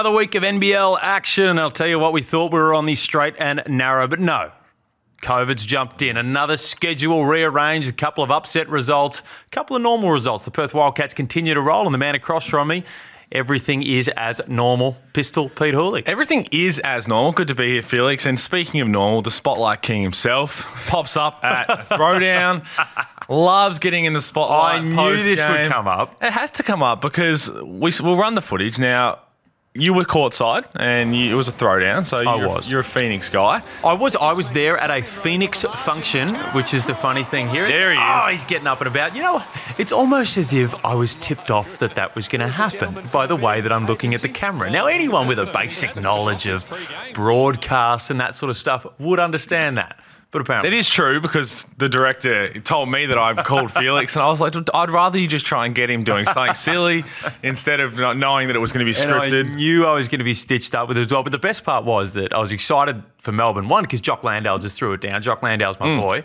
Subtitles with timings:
[0.00, 1.46] Another week of NBL action.
[1.50, 4.18] And I'll tell you what, we thought we were on the straight and narrow, but
[4.18, 4.50] no.
[5.20, 6.16] COVID's jumped in.
[6.16, 10.46] Another schedule rearranged, a couple of upset results, a couple of normal results.
[10.46, 12.84] The Perth Wildcats continue to roll, and the man across from me,
[13.30, 14.96] everything is as normal.
[15.12, 16.02] Pistol Pete Hooley.
[16.06, 17.32] Everything is as normal.
[17.32, 18.24] Good to be here, Felix.
[18.24, 22.64] And speaking of normal, the Spotlight King himself pops up at a throwdown.
[23.28, 24.80] Loves getting in the spotlight.
[24.80, 26.16] I knew this would come up.
[26.22, 29.18] It has to come up because we, we'll run the footage now.
[29.72, 32.04] You were courtside, and you, it was a throwdown.
[32.04, 32.68] So I you're, was.
[32.68, 33.62] You're a Phoenix guy.
[33.84, 37.68] I was I was there at a Phoenix function, which is the funny thing here.
[37.68, 38.02] There he is.
[38.04, 39.14] Oh, he's getting up and about.
[39.14, 39.44] You know,
[39.78, 43.28] it's almost as if I was tipped off that that was going to happen by
[43.28, 44.68] the way that I'm looking at the camera.
[44.70, 46.68] Now, anyone with a basic knowledge of
[47.14, 49.96] broadcast and that sort of stuff would understand that.
[50.32, 54.22] But apparently, It is true because the director told me that I've called Felix, and
[54.22, 57.04] I was like, I'd rather you just try and get him doing something silly
[57.42, 59.54] instead of not knowing that it was going to be And I scripted.
[59.56, 61.24] knew I was going to be stitched up with it as well.
[61.24, 63.68] But the best part was that I was excited for Melbourne.
[63.68, 65.20] One, because Jock Landale just threw it down.
[65.20, 66.00] Jock Landale's my mm.
[66.00, 66.22] boy.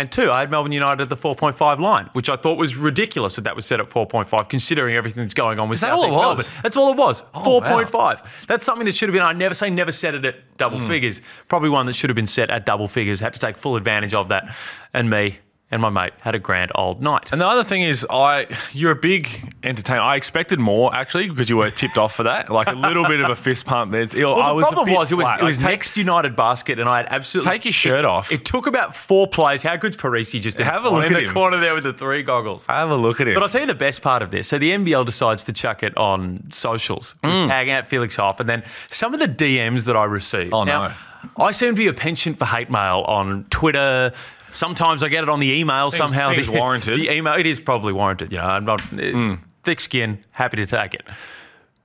[0.00, 3.34] And two, I had Melbourne United at the 4.5 line, which I thought was ridiculous
[3.34, 6.04] that that was set at 4.5, considering everything that's going on with Is that all
[6.04, 6.16] it was?
[6.16, 6.46] Melbourne.
[6.62, 7.22] That's all it was.
[7.34, 8.46] Oh, 4.5.
[8.46, 10.86] That's something that should have been, I never say never set it at double hmm.
[10.86, 11.20] figures.
[11.48, 13.20] Probably one that should have been set at double figures.
[13.20, 14.56] Had to take full advantage of that.
[14.94, 15.40] And me
[15.72, 17.28] and my mate had a grand old night.
[17.32, 20.00] And the other thing is, I you're a big entertainer.
[20.00, 23.20] I expected more actually because you were tipped off for that, like a little bit
[23.20, 23.94] of a fist pump.
[23.94, 25.40] It's, Well, I the was a problem was it was, flat.
[25.40, 28.32] it was take- next United basket, and I had absolutely Take your shirt it- off.
[28.32, 29.62] It took about four plays.
[29.62, 31.32] How good's Parisi just to Have a look in at the him.
[31.34, 32.66] corner there with the three goggles?
[32.66, 33.34] Have a look at him.
[33.34, 34.48] But I'll tell you the best part of this.
[34.48, 37.46] So the NBL decides to chuck it on socials, Mm.
[37.48, 40.52] tagging out Felix Hoff, and then some of the DMs that I received.
[40.52, 40.94] Oh, now, no.
[41.38, 44.12] I seem to be a penchant for hate mail on Twitter.
[44.52, 46.32] Sometimes I get it on the email Seems- somehow.
[46.34, 46.98] seems the, warranted.
[46.98, 48.32] The email it is probably warranted.
[48.32, 49.38] You know, I'm not Mm.
[49.64, 51.06] thick skin, happy to take it.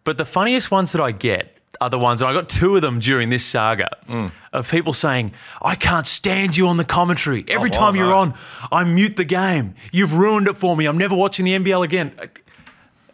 [0.03, 2.81] But the funniest ones that I get are the ones, and I got two of
[2.81, 4.31] them during this saga Mm.
[4.53, 7.43] of people saying, I can't stand you on the commentary.
[7.49, 8.17] Every Oh, time oh, you're no.
[8.17, 8.33] on,
[8.71, 9.75] I mute the game.
[9.91, 10.85] You've ruined it for me.
[10.85, 12.13] I'm never watching the NBL again.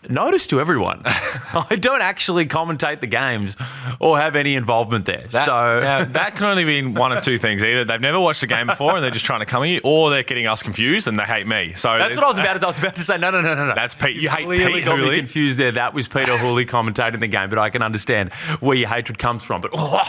[0.10, 3.56] Notice to everyone, I don't actually commentate the games
[4.00, 5.24] or have any involvement there.
[5.30, 8.42] That, so now, that can only mean one of two things: either they've never watched
[8.42, 10.64] the game before and they're just trying to come at you, or they're getting us
[10.64, 11.74] confused and they hate me.
[11.74, 12.66] So that's what I was about to.
[12.66, 13.18] I was about to say.
[13.18, 13.76] No, no, no, no, no.
[13.76, 14.16] That's Pete.
[14.16, 15.72] You hate clearly Pete got me confused there.
[15.72, 19.44] That was Peter Hooley commentating the game, but I can understand where your hatred comes
[19.44, 19.62] from.
[19.62, 20.02] But oh,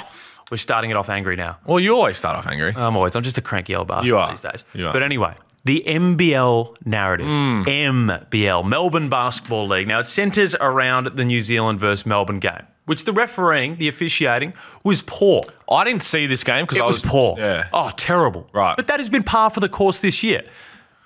[0.50, 1.58] we're starting it off angry now.
[1.66, 2.72] Well, you always start off angry.
[2.74, 3.14] I'm always.
[3.14, 4.30] I'm just a cranky old bastard You are.
[4.30, 4.64] these days.
[4.72, 4.92] You are.
[4.92, 5.34] But anyway,
[5.64, 7.62] the MBL narrative, Hmm.
[7.66, 9.86] MBL, Melbourne Basketball League.
[9.88, 14.54] Now it centres around the New Zealand versus Melbourne game, which the refereeing, the officiating,
[14.82, 15.42] was poor.
[15.70, 17.36] I didn't see this game because It I was, poor.
[17.38, 17.68] Yeah.
[17.72, 18.48] Oh, terrible.
[18.52, 18.76] Right.
[18.76, 20.42] But that has been par for the course this year.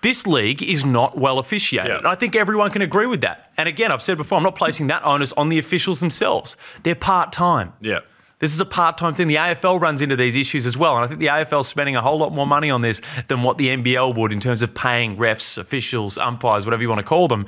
[0.03, 1.91] This league is not well officiated.
[1.91, 1.99] Yeah.
[1.99, 3.50] And I think everyone can agree with that.
[3.56, 6.56] And again, I've said before, I'm not placing that onus on the officials themselves.
[6.83, 7.73] They're part time.
[7.81, 8.00] Yeah.
[8.38, 9.28] This is a part time thing.
[9.28, 10.97] The AFL runs into these issues as well.
[10.97, 13.42] And I think the AFL is spending a whole lot more money on this than
[13.42, 17.06] what the NBL would in terms of paying refs, officials, umpires, whatever you want to
[17.06, 17.46] call them,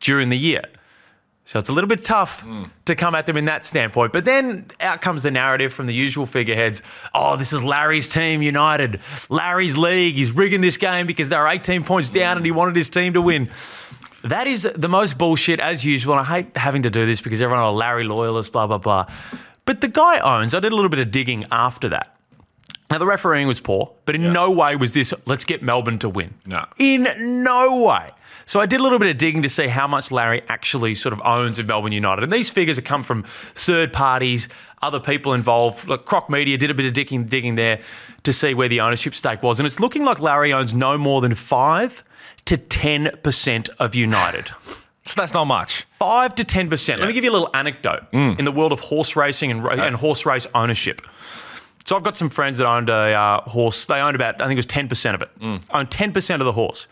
[0.00, 0.62] during the year.
[1.48, 2.44] So it's a little bit tough
[2.84, 4.12] to come at them in that standpoint.
[4.12, 6.82] But then out comes the narrative from the usual figureheads.
[7.14, 9.00] Oh, this is Larry's team, United.
[9.30, 10.14] Larry's league.
[10.16, 13.22] He's rigging this game because they're 18 points down and he wanted his team to
[13.22, 13.48] win.
[14.24, 16.18] That is the most bullshit as usual.
[16.18, 19.06] And I hate having to do this because everyone are Larry loyalists, blah, blah, blah.
[19.68, 22.16] But the guy owns, I did a little bit of digging after that.
[22.90, 26.08] Now, the refereeing was poor, but in no way was this, let's get Melbourne to
[26.08, 26.36] win.
[26.46, 26.64] No.
[26.78, 27.06] In
[27.44, 28.12] no way.
[28.46, 31.12] So I did a little bit of digging to see how much Larry actually sort
[31.12, 32.24] of owns of Melbourne United.
[32.24, 34.48] And these figures have come from third parties,
[34.80, 35.86] other people involved.
[35.86, 37.80] Like Croc Media did a bit of digging, digging there
[38.22, 39.60] to see where the ownership stake was.
[39.60, 42.02] And it's looking like Larry owns no more than 5
[42.46, 44.50] to 10% of United.
[45.08, 45.84] So that's not much.
[45.92, 47.00] Five to ten percent.
[47.00, 48.38] Let me give you a little anecdote mm.
[48.38, 51.00] in the world of horse racing and, and horse race ownership.
[51.86, 53.86] So I've got some friends that owned a uh, horse.
[53.86, 55.30] They owned about I think it was ten percent of it.
[55.40, 55.64] Mm.
[55.70, 56.86] Owned ten percent of the horse.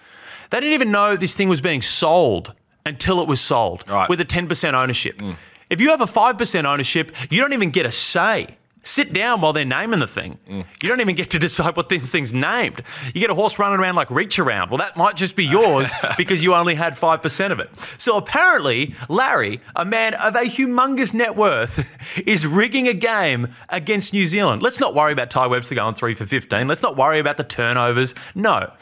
[0.48, 2.54] They didn't even know this thing was being sold
[2.86, 4.08] until it was sold Right.
[4.08, 5.18] with a ten percent ownership.
[5.18, 5.36] Mm.
[5.68, 8.56] If you have a five percent ownership, you don't even get a say.
[8.86, 10.38] Sit down while they're naming the thing.
[10.48, 10.64] Mm.
[10.80, 12.82] You don't even get to decide what this thing's named.
[13.12, 14.70] You get a horse running around like reach around.
[14.70, 17.68] Well, that might just be yours because you only had 5% of it.
[17.98, 21.84] So apparently, Larry, a man of a humongous net worth,
[22.28, 24.62] is rigging a game against New Zealand.
[24.62, 26.68] Let's not worry about Tai Webster going three for 15.
[26.68, 28.14] Let's not worry about the turnovers.
[28.36, 28.72] No.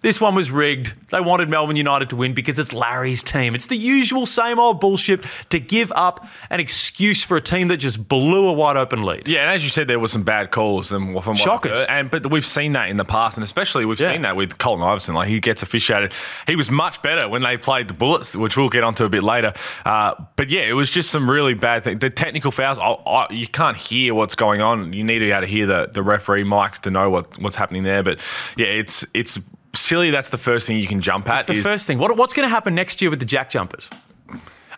[0.00, 0.92] This one was rigged.
[1.10, 3.56] They wanted Melbourne United to win because it's Larry's team.
[3.56, 7.78] It's the usual same old bullshit to give up an excuse for a team that
[7.78, 9.26] just blew a wide open lead.
[9.26, 11.84] Yeah, and as you said, there were some bad calls and from Shockers.
[11.88, 14.12] And but we've seen that in the past, and especially we've Yeah.
[14.12, 15.16] seen that with Colton Iverson.
[15.16, 16.12] Like he gets officiated.
[16.46, 19.24] He was much better when they played the Bullets, which we'll get onto a bit
[19.24, 19.52] later.
[19.84, 21.98] Uh, but yeah, it was just some really bad things.
[21.98, 24.92] The technical fouls, I, I, you can't hear what's going on.
[24.92, 27.56] You need to be able to hear the, the referee mics to know what, what's
[27.56, 28.04] happening there.
[28.04, 28.20] But
[28.56, 29.38] yeah, it's it's
[29.74, 30.10] silly.
[30.10, 31.34] That's the first thing you can jump at.
[31.36, 31.98] That's the is- first thing.
[31.98, 33.90] What, what's going to happen next year with the Jack Jumpers?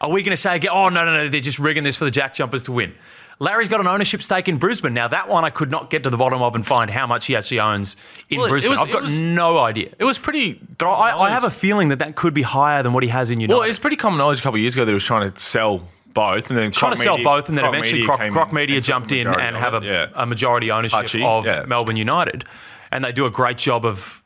[0.00, 2.10] Are we going to say oh, no, no, no, they're just rigging this for the
[2.10, 2.94] Jack Jumpers to win?
[3.38, 4.92] Larry's got an ownership stake in Brisbane.
[4.92, 7.26] Now, that one I could not get to the bottom of and find how much
[7.26, 7.96] he actually owns
[8.28, 8.72] in Well, Brisbane.
[8.72, 9.92] was- I've got was- no idea.
[9.98, 10.60] It was pretty.
[10.78, 13.30] But I, I have a feeling that that could be higher than what he has
[13.30, 13.58] in United.
[13.58, 15.40] Well, it's pretty common knowledge a couple of years ago that he was trying to
[15.40, 18.16] sell both, and then trying Croc to sell Media- both, and then Croc eventually Media
[18.16, 20.06] Croc, Croc Media and took the jumped in and have a, yeah.
[20.14, 21.64] a majority ownership Hutchie, of yeah.
[21.66, 22.44] Melbourne United,
[22.90, 24.19] and they do a great job of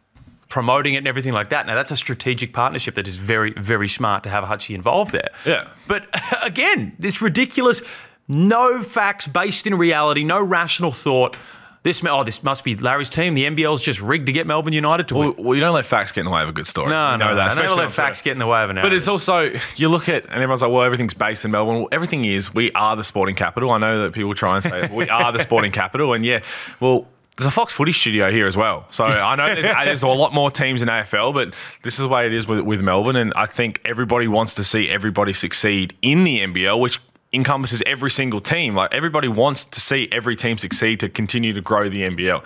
[0.54, 1.66] promoting it and everything like that.
[1.66, 5.30] Now that's a strategic partnership that is very, very smart to have Hutchie involved there.
[5.44, 5.66] Yeah.
[5.88, 6.06] But
[6.44, 7.82] again, this ridiculous,
[8.28, 11.36] no facts based in reality, no rational thought.
[11.82, 13.34] This oh, this must be Larry's team.
[13.34, 15.34] The NBL's just rigged to get Melbourne United to win.
[15.36, 16.88] Well, well, you don't let facts get in the way of a good story.
[16.88, 17.56] no, You no, know no, that.
[17.56, 17.62] no.
[17.62, 20.22] Never let facts get in the way of an But it's also you look at
[20.26, 21.78] and everyone's like, well, everything's based in Melbourne.
[21.80, 22.54] Well, everything is.
[22.54, 23.72] We are the sporting capital.
[23.72, 26.42] I know that people try and say we are the sporting capital, and yeah,
[26.78, 27.08] well.
[27.36, 30.32] There's a Fox Footy studio here as well, so I know there's, there's a lot
[30.32, 33.32] more teams in AFL, but this is the way it is with, with Melbourne, and
[33.34, 37.00] I think everybody wants to see everybody succeed in the NBL, which
[37.34, 38.74] encompasses every single team.
[38.74, 42.44] Like everybody wants to see every team succeed to continue to grow the NBL.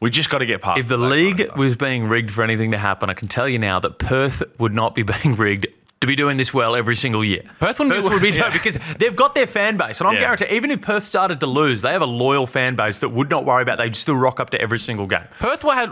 [0.00, 0.78] We just got to get past.
[0.78, 3.28] If the that kind of league was being rigged for anything to happen, I can
[3.28, 5.66] tell you now that Perth would not be being rigged
[6.00, 7.42] to be doing this well every single year.
[7.58, 10.20] Perth wouldn't be- would be no, because they've got their fan base, and I'm Yeah.
[10.20, 13.28] guaranteed even if Perth started to lose, they have a loyal fan base that would
[13.30, 13.78] not worry about.
[13.78, 15.24] They'd still rock up to every single game.
[15.40, 15.90] Perth were had.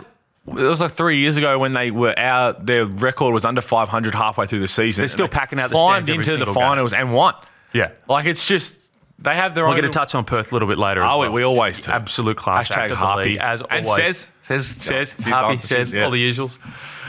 [0.49, 2.67] It was like three years ago when they were out.
[2.67, 5.03] Their record was under 500 halfway through the season.
[5.03, 6.69] They're still they packing out the climbed stands every into the single game.
[6.71, 7.35] finals and won.
[7.73, 7.91] Yeah.
[8.09, 9.71] Like it's just they have their own.
[9.71, 9.83] We'll own.
[9.83, 11.03] get a touch on Perth a little bit later.
[11.03, 11.33] Oh, we, well.
[11.33, 11.91] we always do.
[11.91, 13.31] Absolute class Hashtag Harpy.
[13.31, 13.97] league, as and always.
[13.97, 16.05] says says says happy says Yeah.
[16.05, 16.59] all the usuals.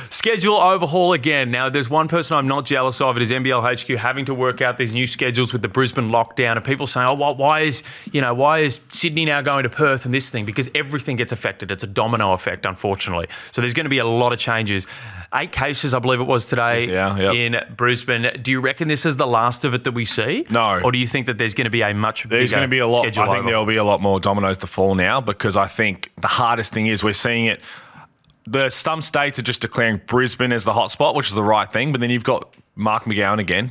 [0.10, 1.52] Schedule overhaul again.
[1.52, 3.18] Now, there's one person I'm not jealous of.
[3.18, 6.56] It is NBL HQ having to work out these new schedules with the Brisbane lockdown,
[6.56, 9.70] and people saying, "Oh, why, why is you know why is Sydney now going to
[9.70, 11.72] Perth and this thing?" Because everything gets affected.
[11.72, 13.28] It's a domino effect, unfortunately.
[13.52, 14.88] So there's going to be a lot of changes.
[15.34, 17.34] Eight cases, I believe it was today Yeah, yep.
[17.36, 18.32] in Brisbane.
[18.42, 20.46] Do you reckon this is the last of it that we see?
[20.50, 20.80] No.
[20.80, 22.72] Or do you think that there's going to be a much There's bigger going to
[22.72, 23.06] be a lot.
[23.06, 23.44] I think overhaul?
[23.46, 26.88] there'll be a lot more dominoes to fall now because I think the hardest thing
[26.88, 27.60] is we're seeing it.
[28.50, 31.92] The some states are just declaring Brisbane as the hotspot, which is the right thing.
[31.92, 33.70] But then you've got Mark McGowan again,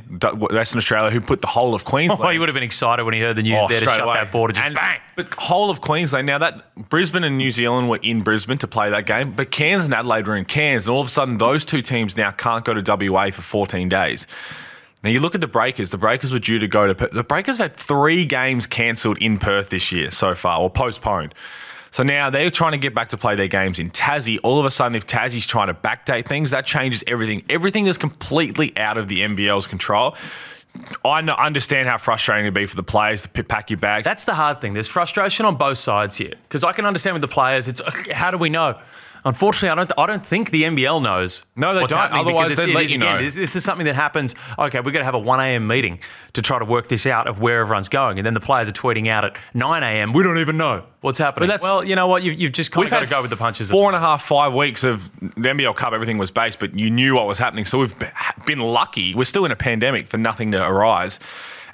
[0.51, 2.21] Western Australia, who put the whole of Queensland.
[2.23, 4.01] Oh, he would have been excited when he heard the news Oh, there to shut
[4.01, 4.13] away.
[4.15, 4.53] that border.
[4.53, 4.99] Just and, bang.
[5.15, 8.89] But whole of Queensland now that Brisbane and New Zealand were in Brisbane to play
[8.91, 11.65] that game, but Cairns and Adelaide were in Cairns, and all of a sudden those
[11.65, 14.27] two teams now can't go to WA for 14 days.
[15.03, 15.89] Now you look at the Breakers.
[15.91, 17.11] The Breakers were due to go to Perth.
[17.11, 21.33] The Breakers have had three games cancelled in Perth this year so far, or postponed.
[21.91, 24.39] So now they're trying to get back to play their games in Tassie.
[24.43, 27.43] All of a sudden, if Tassie's trying to backdate things, that changes everything.
[27.49, 30.15] Everything is completely out of the NBL's control.
[31.03, 34.05] I understand how frustrating it'd be for the players to pack your bags.
[34.05, 34.73] That's the hard thing.
[34.73, 37.67] There's frustration on both sides here because I can understand with the players.
[37.67, 37.81] It's
[38.11, 38.79] how do we know?
[39.27, 39.91] Unfortunately, I don't.
[39.97, 41.45] I don't think the NBL knows.
[41.57, 42.11] No, they don't.
[42.13, 43.21] Otherwise, they'd let you again, know.
[43.21, 44.33] This, this is something that happens.
[44.57, 45.67] Okay, we're going to have a 1 a.m.
[45.67, 45.99] meeting
[46.31, 48.73] to try to work this out of where everyone's going, and then the players are
[48.73, 50.13] tweeting out at 9 a.m.
[50.13, 51.49] We don't even know what's happening.
[51.61, 52.23] well, you know what?
[52.23, 53.69] You, you've just kind We've of got to go with the punches.
[53.69, 56.89] Four and a half, five weeks of the NBL Cup, everything was based, but you
[56.89, 57.65] knew what was happening.
[57.65, 57.95] So we've
[58.45, 59.13] been lucky.
[59.13, 61.19] We're still in a pandemic for nothing to arise.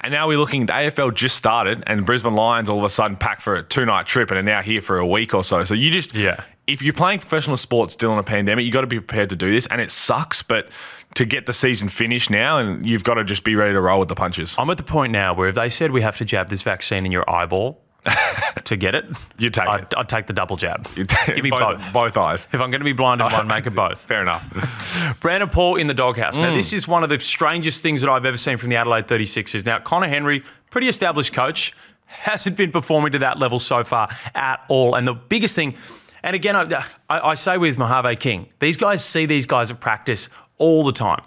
[0.00, 3.16] And now we're looking, the AFL just started, and Brisbane Lions all of a sudden
[3.16, 5.64] packed for a two night trip and are now here for a week or so.
[5.64, 6.42] So you just, Yeah.
[6.66, 9.36] If you're playing professional sports still in a pandemic, you've got to be prepared to
[9.36, 9.66] do this.
[9.66, 10.70] And it sucks, but
[11.14, 14.00] to get the season finished now, and you've got to just be ready to roll
[14.00, 14.54] with the punches.
[14.58, 17.04] I'm at the point now where if they said we have to jab this vaccine
[17.04, 17.80] in your eyeball
[18.64, 19.04] to get it,
[19.38, 19.94] You'd take I'd, it.
[19.96, 20.88] I'd take the double jab.
[20.94, 21.92] Give me both.
[21.92, 22.48] Both eyes.
[22.52, 24.02] If I'm going to be blind in one, make it both.
[24.04, 25.16] Fair enough.
[25.20, 26.36] Brandon Paul in the doghouse.
[26.36, 26.42] Mm.
[26.42, 29.06] Now, this is one of the strangest things that I've ever seen from the Adelaide
[29.06, 29.66] 36ers.
[29.66, 31.74] Now, Conner Henry, pretty established coach,
[32.06, 34.94] hasn't been performing to that level so far at all.
[34.94, 35.74] And the biggest thing,
[36.24, 39.78] and again, I, I, I say with Mojave King, these guys see these guys at
[39.78, 41.22] practice all the time.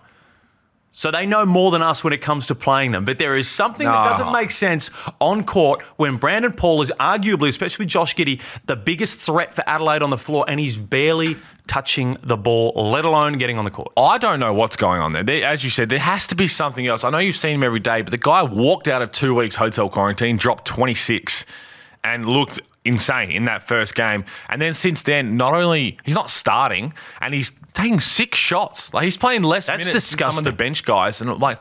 [0.91, 3.05] So they know more than us when it comes to playing them.
[3.05, 4.89] But there is something that doesn't make sense
[5.21, 9.63] on court when Brandon Paul is arguably, especially with Josh Giddey, the biggest threat for
[9.69, 11.35] Adelaide on the floor, and he's barely
[11.67, 13.93] touching the ball, let alone getting on the court.
[13.95, 15.23] I don't know what's going on there.
[15.23, 15.45] there.
[15.45, 17.03] As you said, there has to be something else.
[17.03, 19.55] I know you've seen him every day, but the guy walked out of two weeks
[19.55, 21.45] hotel quarantine, dropped 26,
[22.03, 24.25] and looked insane in that first game.
[24.49, 28.93] And then since then, not only he's not starting, and he's taking six shots.
[28.93, 30.43] Like he's playing less That's minutes than some of disgusting.
[30.45, 31.59] the bench guys, and like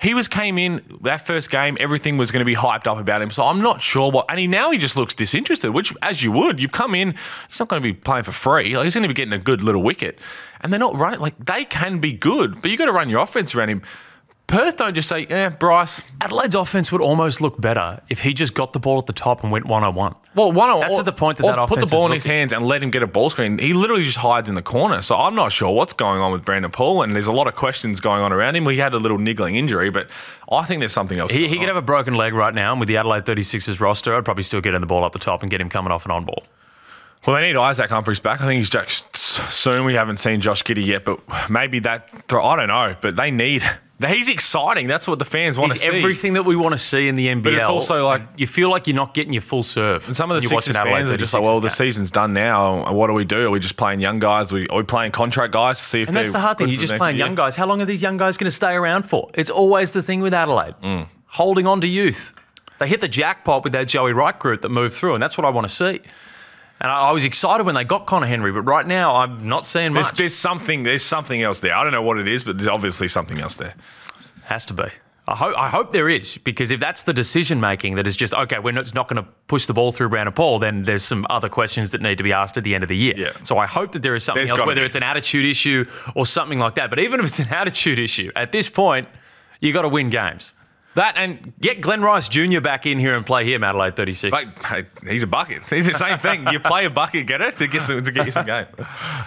[0.00, 3.20] he was came in that first game, everything was going to be hyped up about
[3.20, 3.30] him.
[3.30, 4.26] So I'm not sure what.
[4.28, 7.14] And he now he just looks disinterested, which as you would, you've come in,
[7.48, 8.76] he's not going to be playing for free.
[8.76, 10.18] Like, he's going to be getting a good little wicket,
[10.60, 11.18] and they're not running.
[11.18, 13.82] Like they can be good, but you got to run your offense around him.
[14.48, 18.54] Perth don't just say, "Eh, Bryce." Adelaide's offense would almost look better if he just
[18.54, 20.14] got the ball at the top and went one on one.
[20.34, 22.54] Well, one on That's at the point that that put the ball in his hands
[22.54, 23.58] and let him get a ball screen.
[23.58, 25.02] He literally just hides in the corner.
[25.02, 27.56] So I'm not sure what's going on with Brandon Paul, and there's a lot of
[27.56, 28.66] questions going on around him.
[28.66, 30.08] He had a little niggling injury, but
[30.50, 31.30] I think there's something else.
[31.30, 34.14] He, he could have a broken leg right now, and with the Adelaide 36ers roster,
[34.14, 36.06] I'd probably still get in the ball up the top and get him coming off
[36.06, 36.42] an on ball.
[37.26, 38.40] Well, they need Isaac Humphries back.
[38.40, 39.84] I think he's just soon.
[39.84, 42.10] We haven't seen Josh Giddey yet, but maybe that.
[42.30, 43.62] I don't know, but they need.
[44.06, 44.86] He's exciting.
[44.86, 45.96] That's what the fans want to He's see.
[45.96, 47.42] everything that we want to see in the NBL.
[47.42, 50.06] But it's also like- you feel like you're not getting your full serve.
[50.06, 52.92] And some of the Sixers Adelaide fans are just like, well, the season's done now.
[52.92, 53.46] What do we do?
[53.46, 54.52] Are we just playing young guys?
[54.52, 56.68] Are we, are we playing contract guys to see if And that's the hard thing.
[56.68, 57.26] You're just playing year?
[57.26, 57.56] young guys.
[57.56, 59.30] How long are these young guys going to stay around for?
[59.34, 60.74] It's always the thing with Adelaide.
[60.82, 61.06] Mm.
[61.26, 62.32] Holding on to youth.
[62.78, 65.44] They hit the jackpot with that Joey Wright group that moved through, and that's what
[65.44, 66.00] I want to see.
[66.80, 69.66] And I I was excited when they got Conner Henry, but right now I'm not
[69.66, 70.12] seeing much.
[70.12, 70.82] there's something.
[70.82, 71.74] There's something else there.
[71.74, 73.74] I don't know what it is, but there's obviously something else there.
[74.44, 74.84] Has to be.
[75.26, 78.32] I hope, I hope there is, because if that's the decision making that is just,
[78.32, 81.26] okay, we're not, not going to push the ball through Brandon Paul, then there's some
[81.28, 83.12] other questions that need to be asked at the end of the year.
[83.14, 83.32] Yeah.
[83.42, 84.86] So I hope that there is something There's else, whether be.
[84.86, 86.88] it's an attitude issue or something like that.
[86.88, 89.06] But even if it's an attitude issue, at this point,
[89.60, 90.54] you got to win games.
[90.98, 92.60] That and Get Glenn Rice Jr.
[92.60, 94.32] back in here and play him, Adelaide 36.
[94.32, 95.62] like hey, he's a bucket.
[95.70, 96.46] He's the same thing.
[96.48, 98.66] You play a bucket, get it to get some, to get you some game.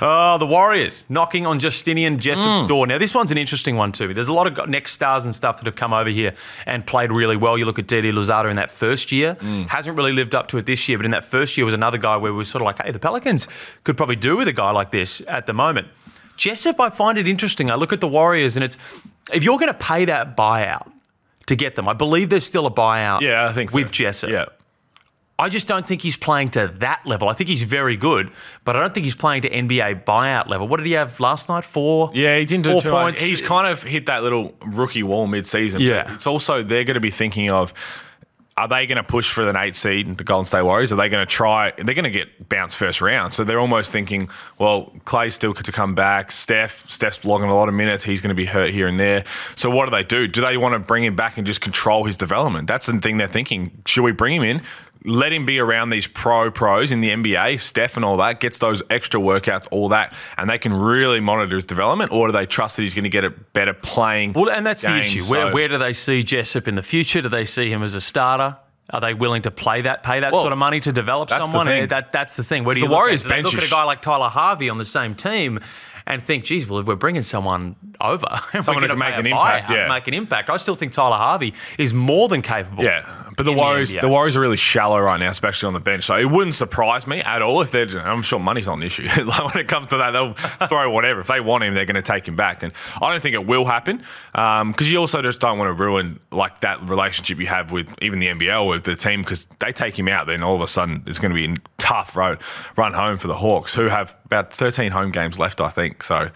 [0.03, 2.19] Oh, the Warriors knocking on Justinian Mm.
[2.19, 2.87] Jessup's door.
[2.87, 4.13] Now, this one's an interesting one too.
[4.13, 6.33] There's a lot of next stars and stuff that have come over here
[6.65, 7.57] and played really well.
[7.57, 9.67] You look at Didi Louzada in that first year, Mm.
[9.67, 11.97] hasn't really lived up to it this year, but in that first year was another
[11.97, 13.47] guy where we were sort of like, hey, the Pelicans
[13.85, 15.87] could probably do with a guy like this at the moment.
[16.35, 17.71] Jessup, I find it interesting.
[17.71, 18.77] I look at the Warriors and it's
[19.33, 20.91] if you're going to pay that buyout
[21.51, 23.75] to get them, I believe there's still a buyout Yeah, I think so.
[23.77, 24.29] with Jessup.
[24.29, 24.45] Yeah.
[25.37, 27.27] I just don't think he's playing to that level.
[27.27, 28.29] I think he's very good,
[28.63, 30.67] but I don't think he's playing to NBA buyout level.
[30.67, 31.63] What did he have last night?
[31.63, 32.11] Four.
[32.13, 33.21] Yeah, he didn't do Four too much.
[33.21, 35.81] He's kind of hit that little rookie wall mid-season.
[35.81, 36.13] Yeah.
[36.13, 37.73] It's also they're going to be thinking of
[38.57, 40.91] are they going to push for an eight seed, the Golden State Warriors?
[40.91, 41.71] Are they going to try?
[41.71, 44.29] They're going to get bounced first round, so they're almost thinking,
[44.59, 46.31] well, Clay's still to come back.
[46.31, 48.03] Steph, Steph's logging a lot of minutes.
[48.03, 49.23] He's going to be hurt here and there.
[49.55, 50.27] So what do they do?
[50.27, 52.67] Do they want to bring him back and just control his development?
[52.67, 53.81] That's the thing they're thinking.
[53.85, 54.61] Should we bring him in?
[55.03, 58.59] Let him be around these pro pros in the NBA, Steph and all that, gets
[58.59, 62.45] those extra workouts, all that, and they can really monitor his development, or do they
[62.45, 64.33] trust that he's going to get a better playing?
[64.33, 64.93] Well, and that's game?
[64.93, 65.23] the issue.
[65.23, 67.21] Where, So- where do they see Jessup in the future?
[67.21, 68.57] Do they see him as a starter?
[68.91, 71.39] Are they willing to play that, pay that Well, sort of money to develop the
[71.39, 71.65] someone?
[71.65, 71.83] thing.
[71.83, 72.63] Eh, that, that's the thing.
[72.65, 74.27] Where do The you look Warriors at, do they look at a guy like Tyler
[74.29, 75.59] Harvey on the same team
[76.05, 79.15] and think, geez, well, if we're bringing someone over, and Someone we're who going can
[79.15, 79.87] to make an impact, yeah.
[79.87, 80.49] make an impact.
[80.49, 82.83] I still think Tyler Harvey is more than capable.
[82.83, 83.01] Yeah,
[83.35, 85.79] but the in the Warriors, the Warriors are really shallow right now, especially on the
[85.79, 86.05] bench.
[86.05, 87.87] So it wouldn't surprise me at all if they're.
[87.99, 89.03] I'm sure money's not an issue.
[89.25, 90.33] like when it comes to that, they'll
[90.67, 91.21] throw whatever.
[91.21, 93.45] If they want him, they're going to take him back, and I don't think it
[93.45, 94.03] will happen
[94.35, 97.89] um, because you also just don't want to ruin like that relationship you have with
[98.01, 100.67] even the NBL with the team because they take him out, then all of a
[100.67, 102.39] sudden it's going to be a tough road
[102.75, 106.03] run home for the Hawks, who have about 13 home games left, I think.
[106.03, 106.29] So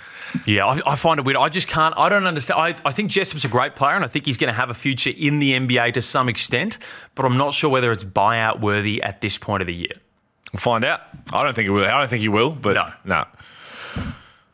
[0.45, 1.37] Yeah, I, I find it weird.
[1.37, 1.93] I just can't.
[1.97, 2.59] I don't understand.
[2.59, 4.73] I, I think Jessup's a great player, and I think he's going to have a
[4.73, 6.77] future in the NBA to some extent.
[7.15, 9.93] But I'm not sure whether it's buyout worthy at this point of the year.
[10.53, 11.01] we'll find out.
[11.33, 11.85] I don't think it will.
[11.85, 12.91] I don't think he will, but No.
[13.03, 13.25] no.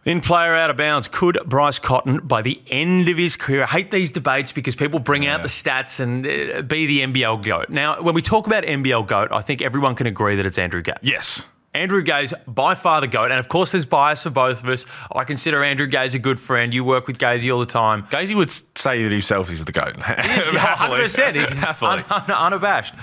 [0.04, 3.68] In player out of bounds, could Bryce Cotton, by the end of his career, I
[3.68, 7.70] hate these debates because people bring out the stats and uh, be the NBL GOAT.
[7.70, 10.82] Now, when we talk about NBL GOAT, I think everyone can agree that it's Andrew
[10.82, 10.96] Gaze.
[11.04, 11.48] Yes.
[11.74, 13.32] Andrew Gaze's by far the GOAT.
[13.32, 14.86] And of course, there's bias for both of us.
[15.16, 16.74] I consider Andrew Gaze a good friend.
[16.74, 18.04] You work with Gazy all the time.
[18.08, 19.96] Gazy would say that himself he's the goat.
[20.00, 21.38] Hundred percent.
[21.38, 22.94] He's un- un- unabashed.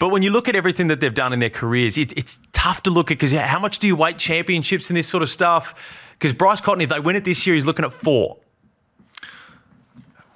[0.00, 2.82] But when you look at everything that they've done in their careers, it, it's tough
[2.84, 6.14] to look at because how much do you weight championships and this sort of stuff?
[6.18, 8.38] Because Bryce Cotton, if they win it this year, he's looking at four.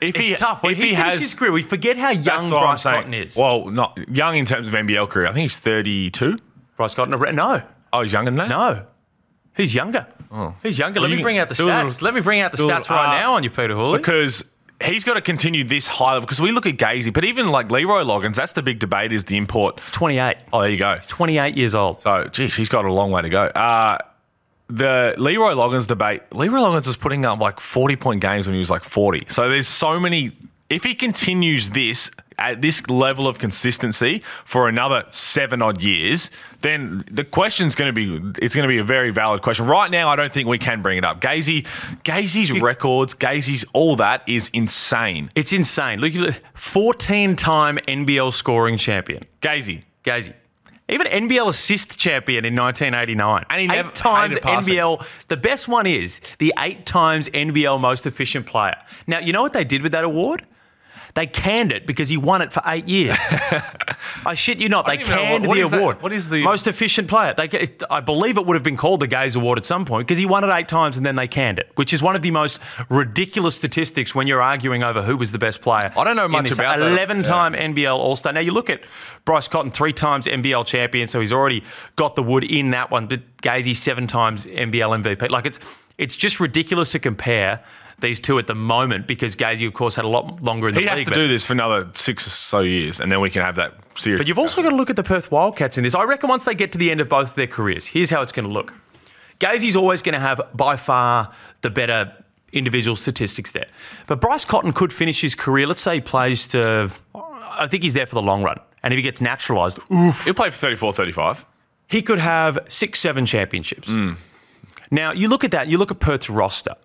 [0.01, 0.63] If It's he, tough.
[0.63, 2.83] When if he, he has, his career, we forget how young Bryce.
[2.83, 3.37] Cotton is.
[3.37, 5.27] Well, not young in terms of NBL career.
[5.27, 6.39] I think he's 32.
[6.77, 7.63] Bryce Cotton, no,
[7.93, 8.49] Oh, he's younger than that.
[8.49, 8.87] no.
[9.57, 10.07] He's younger.
[10.33, 10.55] Oh.
[10.65, 10.99] He's younger.
[10.99, 12.03] Let you me bring out the a little- stats.
[12.03, 13.99] Let me bring out the stats little- right uh, now on you, Peter Hooley.
[13.99, 14.45] because
[14.83, 16.23] he's got to continue this high level.
[16.23, 19.27] Because we look at Gazy, but even like Leroy Loggins, that's the big debate is
[19.27, 19.79] the import.
[19.79, 20.39] He's 28.
[20.53, 20.99] Oh, there you go.
[21.07, 22.03] 28 years old.
[22.03, 23.45] So, geez, he's got a long way to go.
[23.45, 23.99] Uh,
[24.69, 28.59] the Leroy Loggins debate, Leroy Loggins was putting up like 40 point games when he
[28.59, 29.27] was like 40.
[29.29, 30.33] So there's so many.
[30.71, 36.31] If he continues this, at this level of consistency for another seven odd years,
[36.63, 39.67] then the question's going to be it's going to be a very valid question.
[39.67, 41.21] Right now, I don't think we can bring it up.
[41.21, 41.67] Gazy,
[42.05, 45.31] Gazy's records, Gazy's all that is insane.
[45.35, 46.01] It's insane.
[46.01, 49.23] Look, 14 time NBL scoring champion.
[49.41, 50.35] Gazy, Gazy.
[50.89, 53.47] Even NBL assist champion in 1989.
[53.49, 54.37] And he eight times.
[54.37, 55.27] NBL.
[55.29, 58.77] The best one is the eight times NBL most efficient player.
[59.07, 60.45] Now, you know what they did with that award?
[61.15, 63.17] They canned it because he won it for eight years.
[64.27, 64.87] I shit you not.
[64.87, 65.79] They know canned what- what the is that?
[65.81, 66.03] award.
[66.03, 67.35] What is the- most efficient player?
[67.37, 70.09] They, it, I believe it would have been called the Gaze Award at some point
[70.09, 72.23] because he won it eight times and then they canned it, which is one of
[72.23, 75.93] the most ridiculous statistics when you're arguing over who was the best player.
[75.97, 76.91] I don't know much about that.
[76.93, 78.33] 11 time NBL All Star.
[78.33, 78.83] Now you look at
[79.25, 81.63] Bryce Cotton, three times NBL champion, so he's already
[81.97, 83.07] got the wood in that one.
[83.07, 85.31] But Gazy, seven times NBL MVP.
[85.31, 85.59] Like it's
[85.99, 87.63] it's just ridiculous to compare
[88.01, 90.81] these two at the moment because Gazy, of course, had a lot longer in the
[90.81, 93.43] he has to do this for another six or so years, and then we can
[93.43, 94.19] have that serious.
[94.21, 95.95] but you've also got to look at the Perth Wildcats in this.
[95.95, 98.23] I reckon once they get to the end of both of their careers, here's how
[98.23, 98.75] it's going to look.
[99.39, 102.13] Gazy's always going to have by far the better
[102.53, 103.67] individual statistics there.
[104.07, 107.95] But Bryce Cotton could finish his career, let's say he plays to, I think he's
[107.95, 108.59] there for the long run.
[108.83, 111.45] And if he gets naturalised, oof, he'll play for 34, 35.
[111.89, 113.89] he could have six, seven championships.
[113.89, 114.17] Mm.
[114.95, 116.77] Now, you look at that, you look at Perth's roster.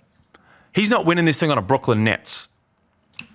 [0.73, 2.47] He's not winning this thing on a Brooklyn Nets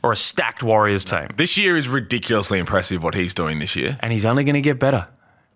[0.02, 1.28] or a stacked Warriors team.
[1.36, 3.96] This year is ridiculously impressive what he's doing this year.
[4.00, 5.06] And he's only going to get better.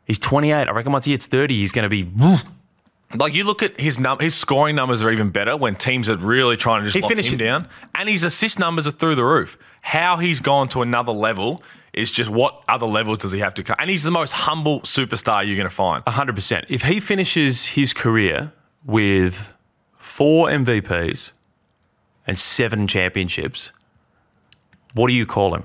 [0.04, 0.68] He's 28.
[0.68, 2.08] I reckon once he hits 30, he's going to be.
[3.16, 6.16] Like you look at his num- his scoring numbers are even better when teams are
[6.16, 9.16] really trying to just He lock finished him down, and his assist numbers are through
[9.16, 9.58] the roof.
[9.80, 13.64] How he's gone to another level is just what other levels does he have to
[13.64, 13.76] come?
[13.78, 16.04] And he's the most humble superstar you're going to find.
[16.04, 16.66] 100%.
[16.68, 18.52] If he finishes his career
[18.88, 19.52] with
[19.99, 21.33] four MVPs
[22.26, 23.71] and seven championships,
[24.95, 25.62] what do you call him?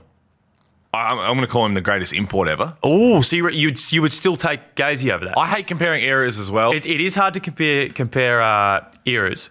[0.93, 2.77] I'm, I'm going to call him the greatest import ever.
[2.83, 5.37] Oh, so you, you'd, you would still take Gazy over that?
[5.37, 6.71] I hate comparing eras as well.
[6.71, 9.49] It, it is hard to compare compare uh, eras.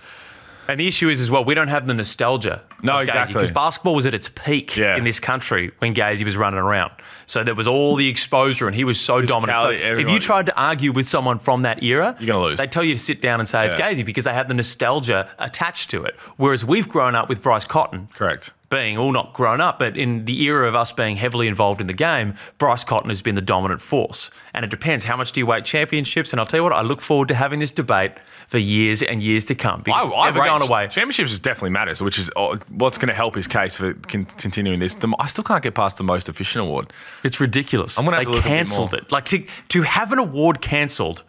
[0.68, 2.62] And the issue is as well, we don't have the nostalgia.
[2.82, 3.34] No, exactly.
[3.34, 4.96] Because basketball was at its peak Yeah.
[4.96, 6.90] in this country when Gazy was running around.
[7.26, 9.58] So there was all the exposure and he was so dominant.
[9.60, 12.58] So Physicality, if you tried to argue with someone from that era, You're gonna lose.
[12.58, 15.28] They tell you to sit down and say it's Gazy because they have the nostalgia
[15.38, 16.16] attached to it.
[16.36, 18.52] Whereas we've grown up with Bryce Cotton Correct.
[18.72, 21.86] Being all not grown up, but in the era of us being heavily involved in
[21.86, 24.30] the game, Bryce Cotton has been the dominant force.
[24.54, 26.32] And it depends how much do you weight championships?
[26.32, 28.12] And I'll tell you what, I look forward to having this debate
[28.48, 29.82] for years and years to come.
[29.82, 30.88] Because it's never rate going away.
[30.88, 34.80] Championships is definitely matters, which is uh, what's going to help his case for continuing
[34.80, 34.94] this.
[34.94, 36.90] The, I still can't get past the most efficient award.
[37.22, 37.98] It's ridiculous.
[37.98, 39.12] I'm have they to a bit cancelled it.
[39.12, 41.24] Like to, to have an award cancelled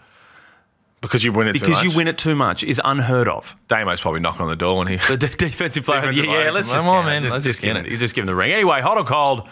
[1.03, 1.97] Because you win it too because you much.
[1.97, 3.55] win it too much is unheard of.
[3.67, 4.95] Damo's probably knocking on the door when he.
[4.95, 6.09] The de- defensive player.
[6.11, 7.21] Yeah, yeah, let's Come just on, count it.
[7.23, 7.29] man.
[7.31, 7.91] Let's just give get it.
[7.91, 8.51] You just give him the ring.
[8.53, 9.47] Anyway, hot or cold,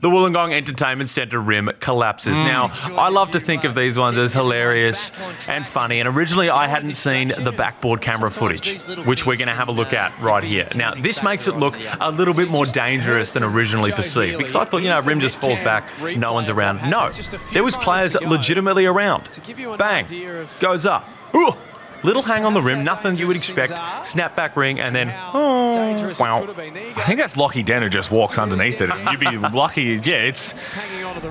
[0.00, 2.38] the Wollongong Entertainment Centre rim collapses.
[2.38, 2.44] Mm.
[2.44, 5.10] Now, I love to think of these ones as hilarious
[5.48, 6.00] and funny.
[6.00, 9.72] And originally, I hadn't seen the backboard camera footage, which we're going to have a
[9.72, 10.68] look at right here.
[10.76, 14.64] Now, this makes it look a little bit more dangerous than originally perceived because I
[14.64, 16.88] thought, you know, rim just falls back, no one's around.
[16.88, 17.10] No,
[17.52, 19.28] there was players legitimately around.
[19.78, 20.06] Bang,
[20.60, 21.08] goes up.
[21.34, 21.54] Ooh.
[22.02, 23.72] Little hang on the rim, nothing you would expect.
[24.06, 26.42] Snap back ring, and then oh, wow.
[26.42, 28.90] I think that's Lockie Den who just walks underneath it.
[28.90, 30.00] And you'd be lucky.
[30.02, 30.54] Yeah, it's.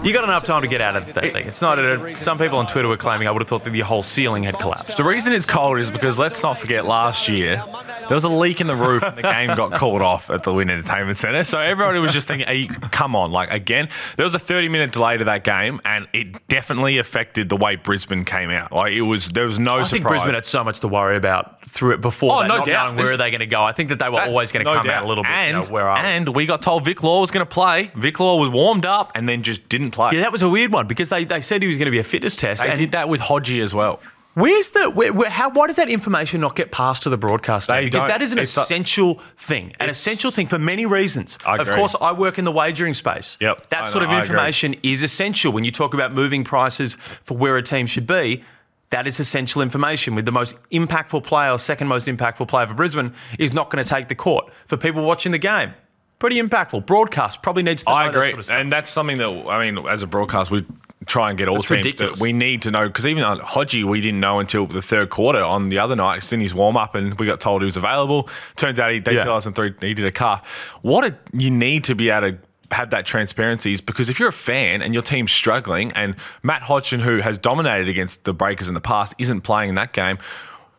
[0.03, 1.47] You got enough time to get out of that thing.
[1.47, 1.79] It's not.
[1.79, 4.43] A, some people on Twitter were claiming I would have thought that the whole ceiling
[4.43, 4.97] had collapsed.
[4.97, 7.63] The reason it's cold is because let's not forget last year
[8.11, 10.53] there was a leak in the roof and the game got called off at the
[10.53, 11.45] Win Entertainment Centre.
[11.45, 14.91] So everybody was just thinking, hey, come on, like again, there was a 30 minute
[14.91, 18.73] delay to that game and it definitely affected the way Brisbane came out.
[18.73, 19.91] Like it was, there was no I surprise.
[19.91, 22.33] think Brisbane had so much to worry about through it before.
[22.33, 22.83] Oh, that, no not doubt.
[22.87, 23.61] knowing where This- are they going to go.
[23.63, 24.97] I think that they were always going to no come doubt.
[24.97, 25.31] out a little bit.
[25.31, 26.09] And, you know, where are we?
[26.09, 27.91] and we got told Vic Law was going to play.
[27.95, 30.11] Vic Law was warmed up and then just didn't play.
[30.15, 31.99] Yeah, that was a weird one because they, they said he was going to be
[31.99, 32.61] a fitness test.
[32.61, 34.01] They and did that with Hodgie as well.
[34.33, 35.49] Where's the where, where, how?
[35.49, 37.77] Why does that information not get passed to the broadcast team?
[37.79, 41.37] They Because that is an It's a- essential thing, an essential thing for many reasons.
[41.45, 43.37] I Of course, I work in the wagering space.
[43.41, 43.69] Yep.
[43.69, 47.35] that I sort know, of information is essential when you talk about moving prices for
[47.35, 48.43] where a team should be.
[48.91, 50.15] That is essential information.
[50.15, 53.83] With the most impactful player, or second most impactful player for Brisbane, is not going
[53.83, 55.73] to take the court for people watching the game.
[56.19, 56.85] Pretty impactful.
[56.85, 57.91] Broadcast probably needs to.
[57.91, 58.57] I know that agree, sort of stuff.
[58.59, 60.65] and that's something that I mean, as a broadcast, we
[61.11, 62.19] try and get all That's teams ridiculous.
[62.19, 65.09] that we need to know because even on Hodgie, we didn't know until the third
[65.09, 66.23] quarter on the other night.
[66.23, 68.29] His warm up, and we got told he was available.
[68.55, 69.29] Turns out he they Yeah.
[69.31, 70.47] us in three he did a calf.
[70.81, 72.37] What a, you need to be able to.
[72.71, 76.61] Have that transparency is because if you're a fan and your team's struggling, and Matt
[76.61, 80.17] Hodgson, who has dominated against the Breakers in the past, isn't playing in that game,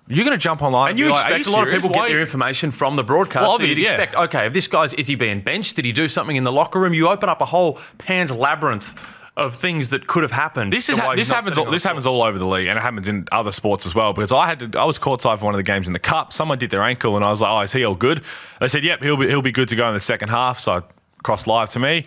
[0.09, 1.91] You're going to jump online And you be like, "Are expect a lot of people
[1.91, 3.43] Why- get their information from the broadcast.
[3.47, 3.91] Well, so you'd yeah.
[3.91, 5.77] expect, okay, if this guy's is he being benched?
[5.77, 6.95] Did he do something in the locker room?
[6.95, 8.95] You open up a whole Pan's labyrinth
[9.37, 10.73] of things that could have happened.
[10.73, 11.57] This is to why this happens.
[11.57, 13.95] All, this the happens all over the league, and it happens in other sports as
[13.95, 14.13] well.
[14.13, 16.33] Because I had to, I was courtside for one of the games in the cup.
[16.33, 18.23] Someone did their ankle, and I was like, "Oh, is he all good?"
[18.61, 20.73] They said, "Yep, he'll be he'll be good to go in the second half." So
[20.73, 20.83] I
[21.23, 22.05] crossed live to me.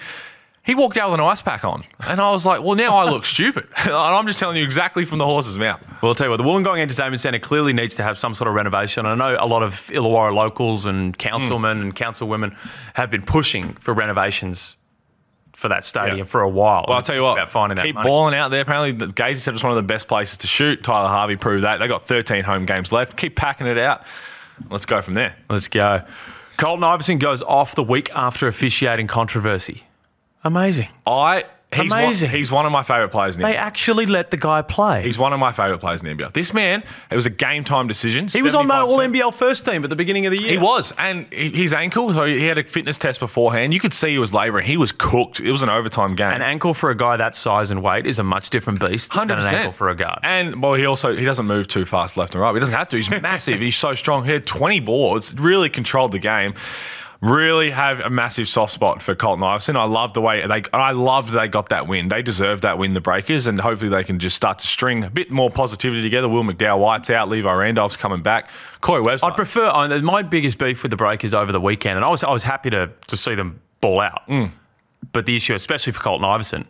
[0.63, 3.09] He walked out with an ice pack on, and I was like, "Well, now I
[3.09, 5.81] look stupid." and I'm just telling you exactly from the horse's mouth.
[6.03, 8.47] Well, I'll tell you what, the Wollongong Entertainment Centre clearly needs to have some sort
[8.47, 9.07] of renovation.
[9.07, 12.55] I know a lot of Illawarra locals and councilmen and councilwomen
[12.93, 14.77] have been pushing for renovations
[15.55, 16.23] for that stadium Yeah.
[16.25, 16.85] for a while.
[16.87, 18.07] Well, I'll tell you what, about finding that keep money.
[18.07, 18.61] balling out there.
[18.61, 20.83] Apparently, the Gazy said it's one of the best places to shoot.
[20.83, 21.77] Tyler Harvey proved that.
[21.79, 23.15] They got 13 home games left.
[23.17, 24.03] Keep packing it out.
[24.69, 25.35] Let's go from there.
[25.49, 26.01] Let's go.
[26.57, 29.83] Colton Iverson goes off the week after officiating controversy.
[30.43, 30.89] Amazing.
[31.05, 31.43] I
[31.75, 32.29] he's Amazing.
[32.29, 35.03] One, he's one of my favorite players in the They actually let the guy play.
[35.03, 36.33] He's one of my favourite players in the NBL.
[36.33, 38.27] This man, it was a game time decision.
[38.27, 38.83] he was on my 75%.
[38.87, 40.51] All NBL first team at the beginning of the year.
[40.51, 42.13] He was, and his ankle.
[42.13, 43.73] So he had a fitness test beforehand.
[43.73, 44.65] You could see he was labouring.
[44.65, 45.39] He was cooked.
[45.39, 46.31] It was an overtime game.
[46.31, 49.35] An ankle for a guy that size and weight is a much different beast Hundred
[49.37, 50.19] than an ankle for a guard.
[50.23, 52.53] And well, he also he doesn't move too fast left and right.
[52.53, 52.95] He doesn't have to.
[52.95, 53.59] He's massive.
[53.59, 54.25] He's so strong.
[54.25, 55.35] He had twenty boards.
[55.39, 56.53] Really controlled the game.
[57.25, 59.75] Really have a massive soft spot for Colton Iverson.
[59.75, 60.61] I love the way they.
[60.71, 62.07] I love they got that win.
[62.07, 65.09] They deserve that win, the Breakers, and hopefully they can just start to string a
[65.09, 66.29] bit more positivity together.
[66.29, 67.27] Will McDowell White's out.
[67.27, 68.51] Levi Randolph's coming back.
[68.79, 69.25] Corey Webster.
[69.25, 72.23] I'd prefer I, my biggest beef with the Breakers over the weekend, and I was
[72.23, 74.27] I was happy to to see them ball out.
[74.27, 74.51] Mm.
[75.11, 76.67] But the issue, especially for Colton Iverson,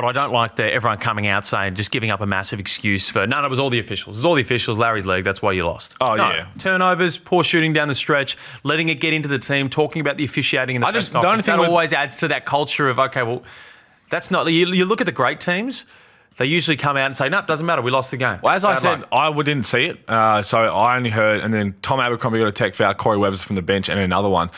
[0.00, 3.10] but I don't like the everyone coming out saying just giving up a massive excuse
[3.10, 4.16] for no, no, it was all the officials.
[4.16, 4.78] It was all the officials.
[4.78, 5.24] Larry's leg.
[5.24, 5.96] That's why you lost.
[6.00, 6.30] Oh, No.
[6.30, 6.46] yeah.
[6.58, 10.24] turnovers, poor shooting down the stretch, letting it get into the team, talking about the
[10.24, 11.46] officiating in the I press just- conference.
[11.46, 13.42] thing That always adds to that culture of okay, well,
[14.08, 14.46] that's not.
[14.46, 15.84] You, you look at the great teams.
[16.36, 17.82] They usually come out and say, "No, it doesn't matter.
[17.82, 19.08] We lost the game." Well, as I said, luck.
[19.10, 21.40] I didn't see it, uh, so I only heard.
[21.40, 24.28] And then Tom Abercrombie got a tech foul, Corey Webster from the bench, and another
[24.28, 24.50] one.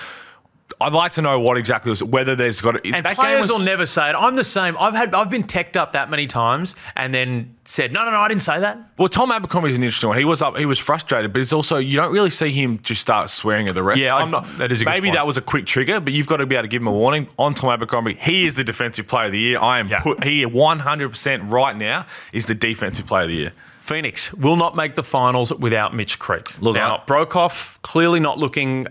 [0.80, 2.84] I'd like to know what exactly was whether there's got.
[2.86, 4.14] And that players was, will never say it.
[4.18, 4.76] I'm the same.
[4.78, 8.18] I've had I've been teched up that many times and then said, no, no, no,
[8.18, 8.78] I didn't say that.
[8.98, 10.18] Well, Tom Abercrombie is an interesting one.
[10.18, 13.00] He was up, he was frustrated, but it's also you don't really see him just
[13.00, 13.98] start swearing at the ref.
[13.98, 14.46] Yeah, I- I'm not.
[14.58, 16.68] that is maybe that was a quick trigger, but you've got to be able to
[16.68, 18.14] give him a warning on Tom Abercrombie.
[18.14, 19.60] He is the defensive player of the year.
[19.60, 20.00] I am Yeah.
[20.00, 20.24] put.
[20.24, 23.52] He 100 percent right now is the defensive player of the year.
[23.80, 26.60] Phoenix will not make the finals without Mitch Creek.
[26.60, 28.86] Look, now, I- Broekhoff clearly not looking,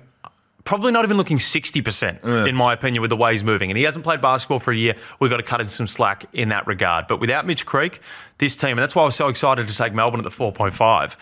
[0.70, 3.72] probably not even looking 60%, in my opinion, with the way he's moving.
[3.72, 4.94] And he hasn't played basketball for a year.
[5.20, 7.08] We've got to cut him some slack in that regard.
[7.08, 8.00] But without Mitch Creek,
[8.38, 11.18] this team, and that's why I was so excited to take Melbourne at the 4.5,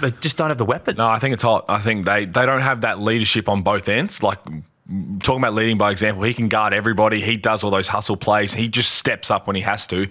[0.00, 0.96] they just don't have the weapons.
[0.96, 1.66] No, I think it's hot.
[1.68, 4.22] I think they they don't have that leadership on both ends.
[4.22, 4.38] Like
[5.20, 7.20] talking about leading by example, he can guard everybody.
[7.20, 8.54] He does all those hustle plays.
[8.54, 10.06] He just steps up when he has to.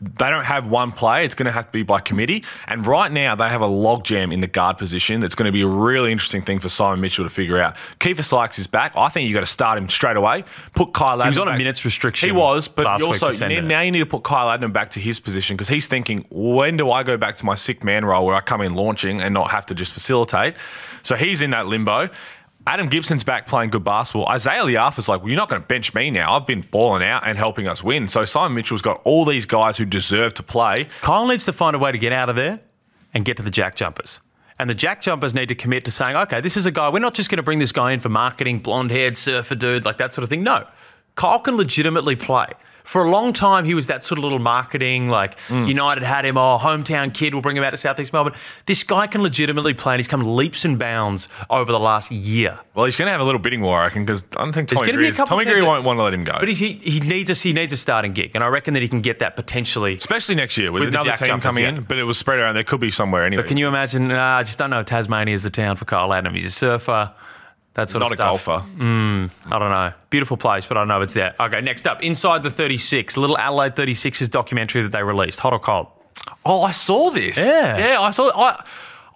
[0.00, 1.24] They don't have one play.
[1.24, 2.42] It's going to have to be by committee.
[2.66, 5.20] And right now they have a logjam in the guard position.
[5.20, 7.76] That's going to be a really interesting thing for Simon Mitchell to figure out.
[8.00, 8.92] Keifer Sykes is back.
[8.96, 10.44] I think you've got to start him straight away.
[10.74, 11.20] Put Kyle.
[11.20, 13.92] He was on a minutes restriction He was, but also for 10 now now you
[13.92, 17.02] need to put Kyle Adnan back to his position because he's thinking, when do I
[17.02, 19.66] go back to my sick man role where I come in launching and not have
[19.66, 20.54] to just facilitate?
[21.02, 22.08] So he's in that limbo.
[22.66, 24.28] Adam Gibson's back playing good basketball.
[24.28, 26.34] Isaiah Liafa's like, well, you're not going to bench me now.
[26.34, 28.08] I've been balling out and helping us win.
[28.08, 30.88] So Simon Mitchell's got all these guys who deserve to play.
[31.00, 32.58] Kyle needs to find a way to get out of there
[33.14, 34.20] and get to the jack jumpers.
[34.58, 36.98] And the jack jumpers need to commit to saying, okay, this is a guy, we're
[36.98, 39.98] not just going to bring this guy in for marketing, blonde haired surfer dude, like
[39.98, 40.42] that sort of thing.
[40.42, 40.66] No.
[41.14, 42.46] Kyle can legitimately play.
[42.86, 45.66] For a long time, he was that sort of little marketing, like Mm.
[45.66, 48.34] United had him, oh, hometown kid, we'll bring him out to Southeast Melbourne.
[48.66, 52.60] This guy can legitimately play, and he's come leaps and bounds over the last year.
[52.74, 54.68] Well, he's going to have a little bidding war, I reckon, because I don't think
[54.68, 56.36] Tommy gonna be a Greer, Tommy Greer won't want to let him go.
[56.38, 58.82] But he's, he, he, needs a, he needs a starting gig, and I reckon that
[58.82, 59.96] he can get that potentially.
[59.96, 61.70] Especially next year with, With another team coming yeah.
[61.70, 62.54] in, but it was spread around.
[62.54, 63.42] There could be somewhere anyway.
[63.42, 64.12] But can you imagine?
[64.12, 64.84] Uh, I just don't know.
[64.84, 66.34] Tasmania is the town for Kyle Adnan.
[66.34, 67.12] He's a surfer,
[67.76, 68.46] that sort not a of stuff.
[68.46, 68.68] golfer.
[68.78, 69.92] Mm, I don't know.
[70.10, 71.34] Beautiful place, but I don't know it's there.
[71.38, 75.40] Okay, next up, Inside the 36, little Adelaide 36's documentary that they released.
[75.40, 75.86] Hot or cold?
[76.44, 77.36] Oh, I saw this.
[77.38, 77.78] Yeah.
[77.78, 78.30] yeah, I saw.
[78.34, 78.62] I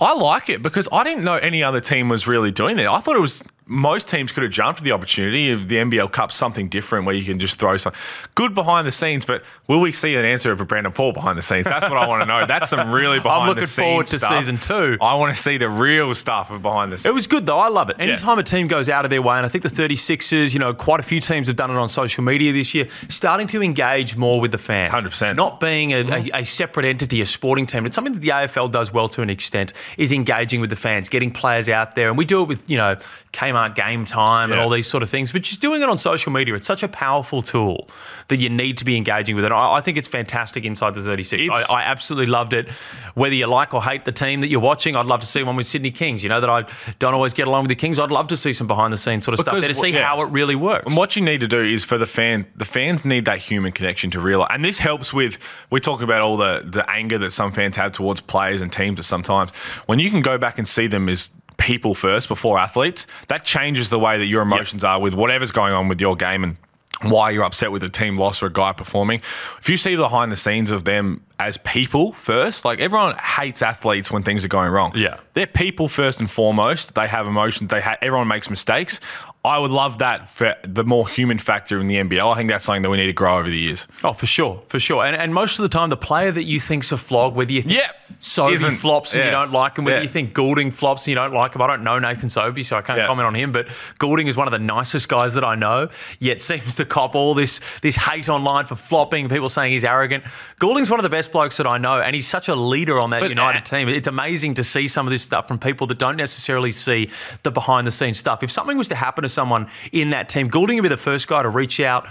[0.01, 2.87] I like it because I didn't know any other team was really doing it.
[2.87, 6.11] I thought it was most teams could have jumped at the opportunity of the NBL
[6.11, 7.93] Cup something different where you can just throw some
[8.35, 9.25] good behind the scenes.
[9.25, 11.67] But will we see an answer of a Brandon Paul behind the scenes?
[11.67, 12.47] That's what I want to know.
[12.47, 14.39] That's some really behind the scenes I'm looking forward to stuff.
[14.39, 14.99] season two.
[15.01, 17.07] I want to see the real stuff of behind the scenes.
[17.07, 17.59] It was good though.
[17.59, 17.97] I love it.
[18.01, 20.75] Anytime a team goes out of their way, and I think the 36ers, you know,
[20.75, 24.17] quite a few teams have done it on social media this year, starting to engage
[24.17, 24.93] more with the fans.
[24.93, 25.37] 100%.
[25.37, 26.35] Not being a, a, mm-hmm.
[26.35, 27.87] a separate entity, a sporting team.
[27.87, 31.09] It's something that the AFL does well to an extent, is engaging with the fans,
[31.09, 32.09] getting players out there.
[32.09, 32.97] And we do it with, you know,
[33.33, 35.99] Kmart Kmart game time and all these sort of things, but just doing it on
[35.99, 37.89] social media, it's such a powerful tool
[38.29, 39.53] that you need to be engaging with it.
[39.53, 41.51] I, I think it's fantastic inside the 36.
[41.51, 42.71] I, I absolutely loved it.
[43.15, 45.57] Whether you like or hate the team that you're watching, I'd love to see one
[45.57, 46.23] with Sydney Kings.
[46.23, 46.65] You know that I
[46.99, 47.99] don't always get along with the Kings.
[47.99, 50.05] I'd love to see some behind the scenes sort of stuff there to see yeah.
[50.05, 50.87] how it really works.
[50.87, 53.73] And what you need to do is for the fan, the fans need that human
[53.73, 54.49] connection to realize.
[54.51, 55.39] And this helps with,
[55.71, 58.99] we're talking about all the, the anger that some fans have towards players and teams
[58.99, 59.51] at sometimes.
[59.87, 63.91] When you can go back and see them as people first before athletes, that changes
[63.91, 66.57] the way that your emotions are with whatever's going on with your game and
[67.03, 69.21] why you're upset with a team loss or a guy performing.
[69.59, 74.11] If you see behind the scenes of them as people first, like everyone hates athletes
[74.11, 74.93] when things are going wrong.
[74.95, 75.19] Yeah.
[75.35, 76.95] They're people first and foremost.
[76.95, 77.71] They have emotions.
[77.71, 79.01] They ha- everyone makes mistakes.
[79.43, 82.31] I would love that for the more human factor in the NBL.
[82.31, 83.89] I think that's something that we need to grow over the years.
[84.05, 85.03] Oh, for sure, for sure.
[85.03, 87.63] And, and most of the time, the player that you think's a flog, whether you
[87.63, 87.89] think Yeah.
[88.19, 90.03] Sobey Isn't- flops and you don't like him, whether Yeah.
[90.03, 91.63] you think Goulding flops and you don't like him.
[91.63, 93.07] I don't know Nathan Sobey, so I can't Yeah.
[93.07, 93.51] comment on him.
[93.51, 97.15] But Goulding is one of the nicest guys that I know, yet seems to cop
[97.15, 99.29] all this this hate online for flopping.
[99.31, 100.25] People saying he's arrogant.
[100.59, 103.09] Goulding's one of the best blokes that I know, and he's such a leader on
[103.11, 103.89] that But, United uh, team.
[103.89, 107.09] It's amazing to see some of this stuff from people that don't necessarily see
[107.43, 108.43] the behind the scenes stuff.
[108.43, 111.29] If something was to happen to someone in that team, Goulding would be the first
[111.29, 112.07] guy to reach out.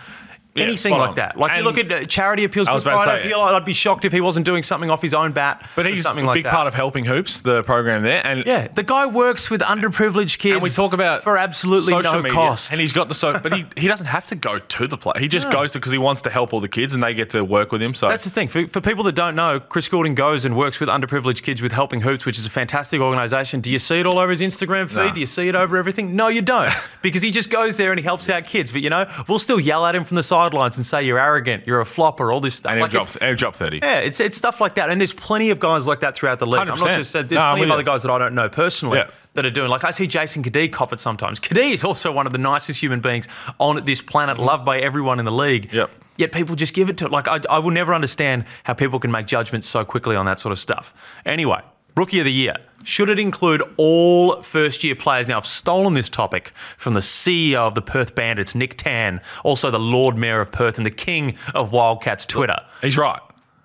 [0.59, 1.15] Yeah, Anything like on.
[1.15, 1.37] that.
[1.37, 3.39] Like you look at charity appeals, I Good was about to Friday say- appeal.
[3.41, 5.67] I'd be shocked if he wasn't doing something off his own bat.
[5.75, 6.53] But he's something a like big that.
[6.53, 8.25] part of helping hoops, the program there.
[8.25, 10.53] And Yeah, the guy works with underprivileged kids.
[10.53, 12.71] And we talk about for absolutely no media, cost.
[12.71, 15.13] and he's got the so, but he, he doesn't have to go to the play.
[15.19, 17.29] He just goes to because he wants to help all the kids, and they get
[17.31, 17.93] to work with him.
[17.93, 18.47] So That's the thing.
[18.47, 21.71] For, for people that don't know, Chris Goulding goes and works with underprivileged kids with
[21.71, 23.61] Helping Hoops, which is a fantastic organisation.
[23.61, 24.95] Do you see it all over his Instagram feed?
[24.97, 25.13] No.
[25.13, 26.15] Do you see it over everything?
[26.15, 28.71] No, you don't, because he just goes there and he helps out kids.
[28.71, 31.65] But you know, we'll still yell at him from the sidelines and say you're arrogant,
[31.67, 32.71] you're a flopper, all this stuff.
[32.71, 33.07] and Like, drop,
[33.37, 33.79] drop thirty.
[33.81, 36.45] Yeah, it's it's stuff like that, and there's plenty of guys like that throughout the
[36.45, 36.59] league.
[36.59, 36.93] i am not 100%.
[36.95, 39.09] just there's No, plenty of other guys that I don't know personally Yeah.
[39.33, 39.69] that are doing.
[39.69, 41.39] Like I see Jason Cadee cop it sometimes.
[41.39, 43.27] Cadee is also one of the nicest human beings
[43.59, 44.45] on this planet, mm-hmm.
[44.45, 45.71] loved by everyone in the league.
[45.71, 45.91] Yep.
[46.17, 49.11] Yet people just give it to like I, I will never understand how people can
[49.11, 50.93] make judgments so quickly on that sort of stuff.
[51.25, 51.61] Anyway,
[51.99, 52.55] rookie of the year.
[52.83, 55.27] Should it include all first year players?
[55.27, 59.69] Now, I've stolen this topic from the CEO of the Perth Bandits, Nick Tan, also
[59.69, 62.57] the Lord Mayor of Perth and the king of Wildcats Twitter.
[62.81, 63.19] He's right.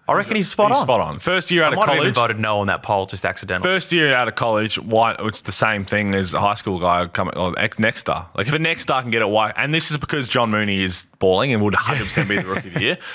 [0.07, 0.85] I reckon he's spot He's on.
[0.85, 1.18] spot on.
[1.20, 2.31] First year out I of might have even college.
[2.33, 3.66] voted no on that poll just accidentally.
[3.66, 7.07] First year out of college, why it's the same thing as a high school guy
[7.07, 8.29] coming or ex next star.
[8.35, 9.53] Like if a next star can get it, why?
[9.57, 12.68] And this is because John Mooney is balling and would 100 percent be the rookie
[12.68, 12.99] of the year.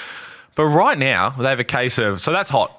[0.56, 2.79] But right now they have a case of so that's hot.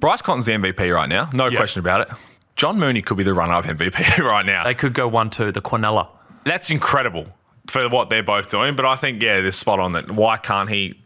[0.00, 1.58] Bryce Cotton's the MVP right now, no Yeah.
[1.58, 2.08] question about it.
[2.56, 4.64] John Mooney could be the runner-up MVP right now.
[4.64, 6.08] They could go one two, the Quinella.
[6.44, 7.26] that's incredible
[7.68, 8.76] for what they're both doing.
[8.76, 10.10] But I think yeah, they're spot on that.
[10.10, 11.00] Why can't he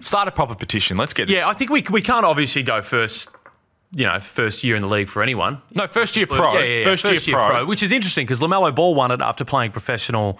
[0.00, 0.96] start a proper petition?
[0.96, 1.32] Let's get it.
[1.34, 3.30] Yeah, I think we we can't obviously go first.
[3.92, 5.62] You know, first year in the league for anyone.
[5.72, 6.84] no first year pro, Yeah, yeah, yeah.
[6.84, 7.64] First, year, pro.
[7.64, 10.38] which is interesting because Lamelo Ball won it after playing professional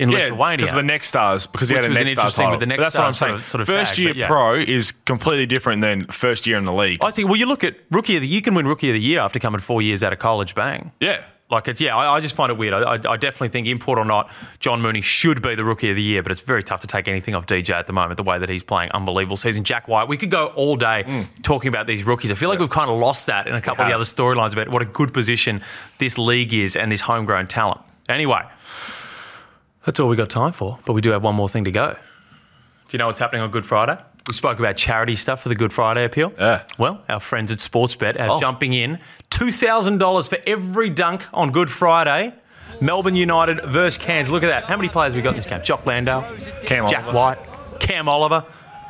[0.00, 0.56] in Yeah, Lithuania.
[0.58, 2.50] because the next stars, because he had a next star interesting title.
[2.52, 3.30] with the But next that's what I'm saying.
[3.30, 4.26] sort of- sort of first tag, year yeah.
[4.26, 6.98] pro is completely different than first year in the league.
[7.02, 7.28] I think.
[7.28, 8.28] Well, you look at rookie of the.
[8.28, 10.54] Year, you can win rookie of the year after coming four years out of college.
[10.54, 10.92] Bang.
[11.00, 12.72] yeah, Like it's yeah, I, I just find it weird.
[12.72, 15.96] I, I, I definitely think import or not, John Mooney should be the rookie of
[15.96, 18.16] the year, but it's very tough to take anything off DJ at the moment.
[18.16, 19.62] The way that he's playing, unbelievable season.
[19.62, 21.26] Jack White, we could go all day mm.
[21.42, 22.30] talking about these rookies.
[22.30, 24.52] I feel like we've kind of lost that in a couple of the other storylines
[24.54, 25.62] about what a good position
[25.98, 27.82] this league is and this homegrown talent.
[28.08, 28.40] Anyway,
[29.84, 31.92] that's all we got time for, but we do have one more thing to go.
[32.88, 33.98] Do you know what's happening on Good Friday?
[34.28, 36.32] We spoke about charity stuff for the Good Friday appeal.
[36.38, 36.62] Yeah.
[36.78, 38.40] Well, our friends at Sportsbet are Oh.
[38.40, 38.98] jumping in
[39.30, 42.32] $2,000 for every dunk on Good Friday.
[42.80, 44.30] Melbourne United versus Cairns.
[44.30, 44.64] Look at that.
[44.64, 45.62] How many players we got in this game?
[45.62, 46.24] Jock Landale,
[46.64, 47.18] Cam Jack Oliver.
[47.18, 47.38] White,
[47.80, 48.44] Cam Oliver.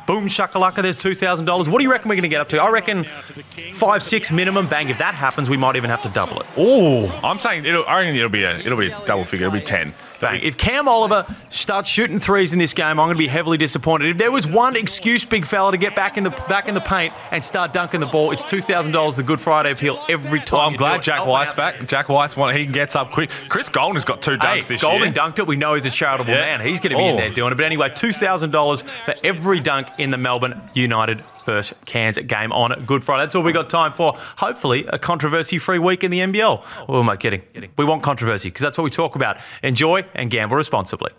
[0.05, 1.69] Boom shakalaka, there's $2,000.
[1.69, 2.61] What do you reckon we're going to get up to?
[2.61, 3.05] I reckon
[3.73, 4.67] five, six minimum.
[4.67, 6.45] Bang, if that happens, we might even have to double it.
[6.57, 7.85] Oh, I'm saying it'll.
[7.85, 8.57] I reckon it'll be a.
[8.57, 9.47] It'll be a double figure.
[9.47, 9.93] It'll be ten.
[10.23, 10.41] Bang.
[10.41, 14.09] If Cam Oliver starts shooting threes in this game, I'm going to be heavily disappointed.
[14.09, 16.81] If there was one excuse, big fella, to get back in the back in the
[16.81, 20.39] paint and start dunking the ball, it's two thousand dollars the Good Friday appeal every
[20.39, 20.57] time.
[20.59, 21.03] Well, I'm glad.
[21.03, 21.87] Jack Help White's back.
[21.87, 22.55] Jack White's one.
[22.55, 23.29] He gets up quick.
[23.49, 25.11] Chris Goulding's got two dunks Hey, this Goulding year.
[25.11, 25.47] Goulding dunked it.
[25.47, 26.57] We know he's a charitable Yeah.
[26.57, 26.65] man.
[26.67, 27.17] He's going to be in Oh.
[27.17, 27.55] there doing it.
[27.55, 32.51] But anyway, two thousand dollars for every dunk in the Melbourne United versus Cairns game
[32.51, 33.23] on Good Friday.
[33.23, 34.13] That's all we got time for.
[34.37, 36.63] Hopefully, a controversy-free week in the NBL.
[36.87, 37.43] Oh, am I kidding?
[37.77, 39.37] We want controversy because that's what we talk about.
[39.61, 41.11] Enjoy and gamble responsibly.